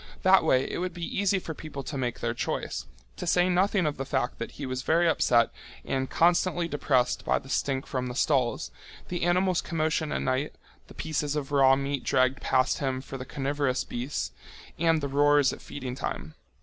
That 0.23 0.43
way 0.43 0.67
it 0.67 0.79
would 0.79 0.95
be 0.95 1.05
easy 1.19 1.37
for 1.37 1.53
people 1.53 1.83
to 1.83 1.95
make 1.95 2.21
their 2.21 2.33
choice, 2.33 2.87
to 3.17 3.27
say 3.27 3.47
nothing 3.49 3.85
of 3.85 3.97
the 3.97 4.03
fact 4.03 4.39
that 4.39 4.53
he 4.53 4.65
was 4.65 4.81
very 4.81 5.07
upset 5.07 5.51
and 5.85 6.09
constantly 6.09 6.67
depressed 6.67 7.23
by 7.23 7.37
the 7.37 7.49
stink 7.49 7.85
from 7.85 8.07
the 8.07 8.15
stalls, 8.15 8.71
the 9.09 9.21
animals' 9.21 9.61
commotion 9.61 10.11
at 10.11 10.23
night, 10.23 10.55
the 10.87 10.95
pieces 10.95 11.35
of 11.35 11.51
raw 11.51 11.75
meat 11.75 12.03
dragged 12.03 12.41
past 12.41 12.79
him 12.79 12.99
for 12.99 13.19
the 13.19 13.25
carnivorous 13.25 13.83
beasts, 13.83 14.31
and 14.79 15.01
the 15.01 15.07
roars 15.07 15.53
at 15.53 15.61
feeding 15.61 15.93
time. 15.93 16.33